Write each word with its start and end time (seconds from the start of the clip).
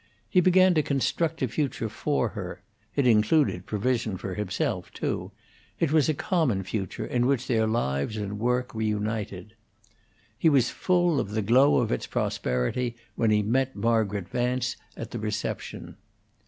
He 0.27 0.41
began 0.41 0.73
to 0.73 0.81
construct 0.81 1.43
a 1.43 1.47
future 1.47 1.87
for 1.87 2.29
her; 2.29 2.63
it 2.95 3.05
included 3.05 3.67
provision 3.67 4.17
for 4.17 4.33
himself, 4.33 4.91
too; 4.93 5.31
it 5.79 5.91
was 5.91 6.09
a 6.09 6.15
common 6.15 6.63
future, 6.63 7.05
in 7.05 7.27
which 7.27 7.45
their 7.45 7.67
lives 7.67 8.17
and 8.17 8.39
work 8.39 8.73
were 8.73 8.81
united. 8.81 9.53
He 10.39 10.49
was 10.49 10.71
full 10.71 11.19
of 11.19 11.29
the 11.29 11.43
glow 11.43 11.77
of 11.77 11.91
its 11.91 12.07
prosperity 12.07 12.95
when 13.15 13.29
he 13.29 13.43
met 13.43 13.75
Margaret 13.75 14.27
Vance 14.27 14.75
at 14.97 15.11
the 15.11 15.19
reception. 15.19 15.97